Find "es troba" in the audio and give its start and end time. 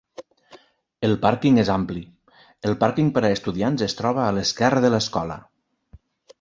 3.91-4.27